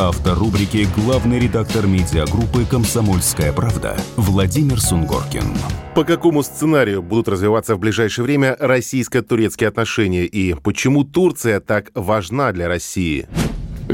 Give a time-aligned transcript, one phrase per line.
[0.00, 5.42] Автор рубрики «Главный редактор медиагруппы «Комсомольская правда» Владимир Сунгоркин.
[5.96, 12.52] По какому сценарию будут развиваться в ближайшее время российско-турецкие отношения и почему Турция так важна
[12.52, 13.26] для России?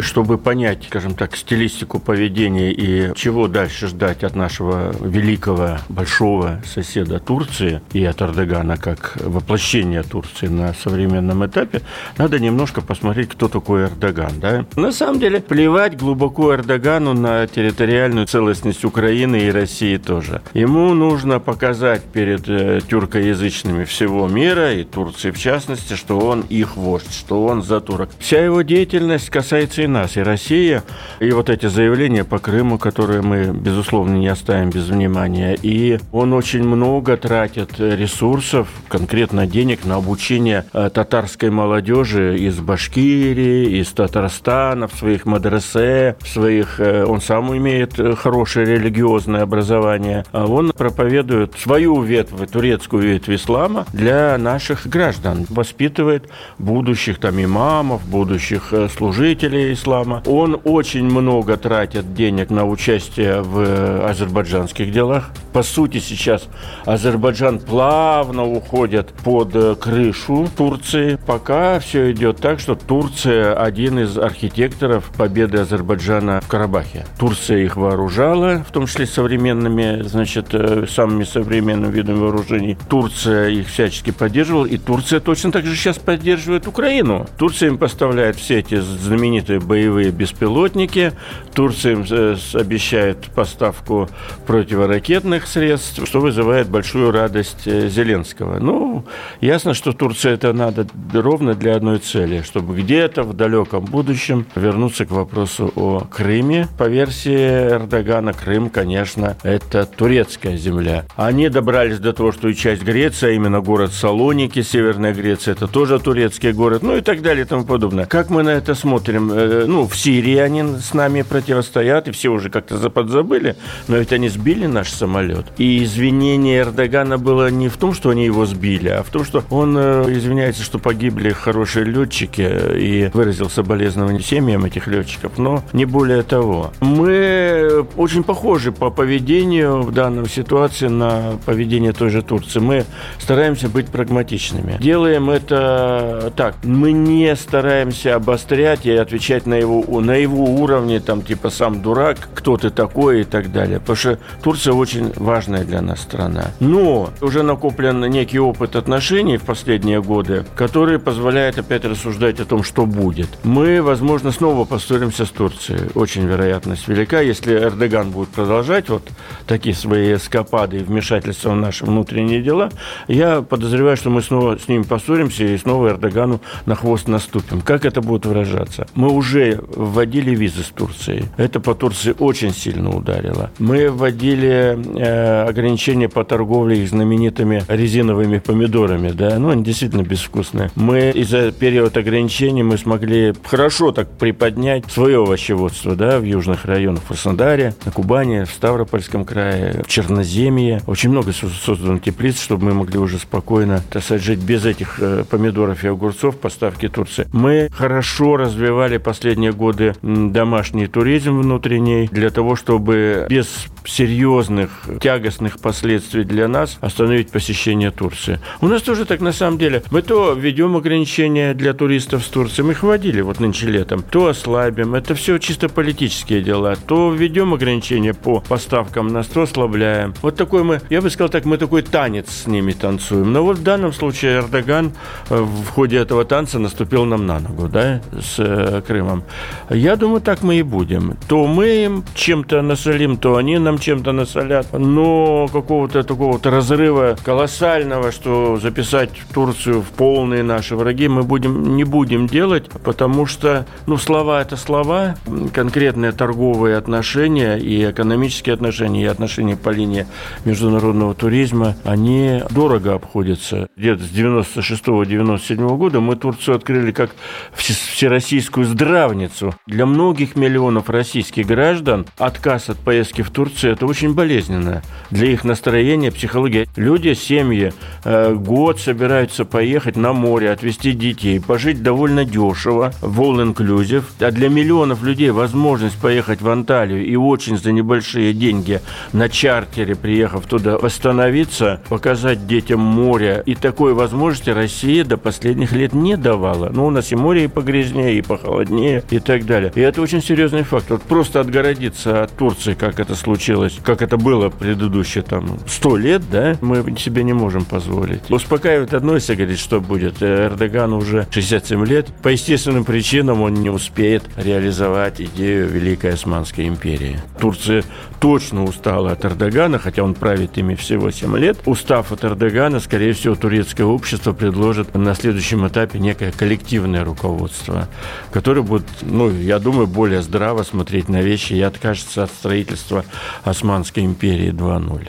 [0.00, 7.18] Чтобы понять, скажем так, стилистику поведения и чего дальше ждать от нашего великого, большого соседа
[7.18, 11.82] Турции и от Эрдогана как воплощение Турции на современном этапе,
[12.18, 14.32] надо немножко посмотреть, кто такой Эрдоган.
[14.40, 14.66] Да?
[14.76, 20.42] На самом деле, плевать глубоко Эрдогану на территориальную целостность Украины и России тоже.
[20.54, 26.76] Ему нужно показать перед э, тюркоязычными всего мира, и Турции в частности, что он их
[26.76, 28.10] вождь, что он за турок.
[28.18, 30.82] Вся его деятельность касается и нас, и Россия.
[31.20, 35.56] И вот эти заявления по Крыму, которые мы, безусловно, не оставим без внимания.
[35.62, 43.80] И он очень много тратит ресурсов, конкретно денег, на обучение э, татарской молодежи из Башкирии,
[43.80, 46.80] из Татарстана, в своих мадресе, в своих...
[46.80, 50.24] Э, он сам имеет хорошее религиозное образование.
[50.32, 55.46] А он проповедует свою ветвь, турецкую ветвь ислама для наших граждан.
[55.48, 60.22] Воспитывает будущих там имамов, будущих э, служителей ислама.
[60.26, 65.30] Он очень много тратит денег на участие в э, азербайджанских делах.
[65.52, 66.48] По сути, сейчас
[66.84, 71.18] Азербайджан плавно уходит под э, крышу Турции.
[71.26, 77.06] Пока все идет так, что Турция один из архитекторов победы Азербайджана в Карабахе.
[77.18, 82.76] Турция их вооружала, в том числе современными, значит, э, самыми современными видами вооружений.
[82.88, 87.26] Турция их всячески поддерживала, и Турция точно так же сейчас поддерживает Украину.
[87.38, 91.12] Турция им поставляет все эти знаменитые боевые беспилотники.
[91.54, 94.08] Турция э, обещает поставку
[94.46, 98.58] противоракетных средств, что вызывает большую радость э, Зеленского.
[98.58, 99.04] Ну,
[99.40, 105.06] ясно, что Турция это надо ровно для одной цели, чтобы где-то в далеком будущем вернуться
[105.06, 106.68] к вопросу о Крыме.
[106.78, 111.04] По версии Эрдогана, Крым, конечно, это турецкая земля.
[111.16, 115.68] Они добрались до того, что и часть Греции, а именно город Салоники, Северная Греция, это
[115.68, 118.06] тоже турецкий город, ну и так далее и тому подобное.
[118.06, 119.30] Как мы на это смотрим?
[119.44, 123.56] Э, Э, ну, в Сирии они с нами противостоят, и все уже как-то подзабыли,
[123.88, 125.46] но ведь они сбили наш самолет.
[125.58, 129.44] И извинение Эрдогана было не в том, что они его сбили, а в том, что
[129.50, 132.42] он э, извиняется, что погибли хорошие летчики
[132.76, 136.72] и выразил соболезнования семьям этих летчиков, но не более того.
[136.80, 142.60] Мы очень похожи по поведению в данной ситуации на поведение той же Турции.
[142.60, 142.84] Мы
[143.18, 144.78] стараемся быть прагматичными.
[144.80, 146.56] Делаем это так.
[146.62, 152.28] Мы не стараемся обострять и отвечать на его, на его уровне, там, типа, сам дурак,
[152.34, 153.80] кто ты такой и так далее.
[153.80, 156.50] Потому что Турция очень важная для нас страна.
[156.60, 162.62] Но уже накоплен некий опыт отношений в последние годы, который позволяет опять рассуждать о том,
[162.62, 163.28] что будет.
[163.42, 165.90] Мы, возможно, снова поссоримся с Турцией.
[165.94, 169.02] Очень вероятность велика, если Эрдоган будет продолжать вот
[169.46, 172.70] такие свои эскапады и вмешательства в наши внутренние дела,
[173.08, 177.60] я подозреваю, что мы снова с ним поссоримся и снова Эрдогану на хвост наступим.
[177.60, 178.86] Как это будет выражаться?
[178.94, 181.24] Мы уже уже вводили визы с Турцией.
[181.38, 183.50] Это по Турции очень сильно ударило.
[183.58, 190.70] Мы вводили э, ограничения по торговле их знаменитыми резиновыми помидорами, да, ну, они действительно безвкусные.
[190.74, 197.02] Мы из-за периода ограничений мы смогли хорошо так приподнять свое овощеводство, да, в южных районах,
[197.04, 200.82] в Краснодаре, на Кубани, в Ставропольском крае, в Черноземье.
[200.86, 205.24] Очень много создано теплиц, чтобы мы могли уже спокойно, так сказать, жить без этих э,
[205.30, 207.26] помидоров и огурцов поставки Турции.
[207.32, 214.70] Мы хорошо развивали последние последние годы домашний туризм внутренний для того, чтобы без серьезных,
[215.00, 218.40] тягостных последствий для нас остановить посещение Турции.
[218.60, 219.82] У нас тоже так на самом деле.
[219.90, 224.26] Мы то введем ограничения для туристов с Турции, мы их вводили вот нынче летом, то
[224.26, 224.94] ослабим.
[224.94, 226.76] Это все чисто политические дела.
[226.76, 230.14] То введем ограничения по поставкам нас, то ослабляем.
[230.22, 233.32] Вот такой мы, я бы сказал так, мы такой танец с ними танцуем.
[233.32, 234.92] Но вот в данном случае Эрдоган
[235.30, 239.24] э, в ходе этого танца наступил нам на ногу, да, с э, Крымом.
[239.70, 241.16] Я думаю, так мы и будем.
[241.28, 244.66] То мы им чем-то насолим, то они нам нам чем-то насолят.
[244.72, 251.84] Но какого-то такого-то разрыва колоссального, что записать Турцию в полные наши враги, мы будем, не
[251.84, 255.16] будем делать, потому что, ну, слова это слова,
[255.52, 260.06] конкретные торговые отношения и экономические отношения, и отношения по линии
[260.44, 263.68] международного туризма, они дорого обходятся.
[263.76, 267.10] Где-то с 96-97 года мы Турцию открыли как
[267.54, 269.54] всероссийскую здравницу.
[269.66, 274.82] Для многих миллионов российских граждан отказ от поездки в Турцию– это очень болезненно.
[275.10, 276.68] Для их настроения, психологии.
[276.76, 277.72] Люди, семьи
[278.04, 284.04] э, год собираются поехать на море, отвезти детей, пожить довольно дешево, в all-inclusive.
[284.20, 288.80] А для миллионов людей возможность поехать в Анталию и очень за небольшие деньги
[289.12, 293.42] на чартере, приехав туда, восстановиться, показать детям море.
[293.46, 296.70] И такой возможности Россия до последних лет не давала.
[296.72, 299.72] Ну, у нас и море и погрязнее, и похолоднее, и так далее.
[299.74, 300.90] И это очень серьезный факт.
[300.90, 303.53] Вот просто отгородиться от Турции, как это случилось,
[303.84, 308.30] как это было предыдущие там сто лет, да, мы себе не можем позволить.
[308.30, 310.22] Успокаивает одно, если говорить, что будет.
[310.22, 312.06] Эрдогану уже 67 лет.
[312.22, 317.20] По естественным причинам он не успеет реализовать идею Великой Османской империи.
[317.40, 317.84] Турция
[318.20, 321.58] точно устала от Эрдогана, хотя он правит ими всего 7 лет.
[321.66, 327.88] Устав от Эрдогана, скорее всего, турецкое общество предложит на следующем этапе некое коллективное руководство,
[328.32, 333.04] которое будет, ну, я думаю, более здраво смотреть на вещи и откажется от строительства
[333.44, 335.08] Османской империи 2.0.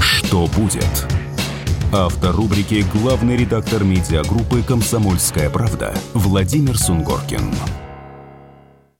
[0.00, 1.06] Что будет?
[1.92, 7.52] Автор рубрики «Главный редактор медиагруппы «Комсомольская правда» Владимир Сунгоркин.